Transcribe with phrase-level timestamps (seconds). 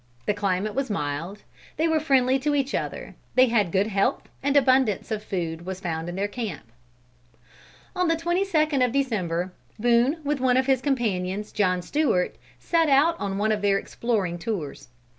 [0.25, 1.43] The climate was mild;
[1.77, 5.79] they were friendly to each other; they had good health and abundance of food was
[5.79, 6.71] found in their camp.
[7.95, 12.89] On the twenty second of December, Boone, with one of his companions, John Stewart, set
[12.89, 14.87] out on one of their exploring tours.